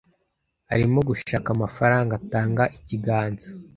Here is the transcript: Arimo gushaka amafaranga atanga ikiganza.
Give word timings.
Arimo 0.73 0.99
gushaka 1.09 1.47
amafaranga 1.55 2.11
atanga 2.19 2.63
ikiganza. 2.77 3.47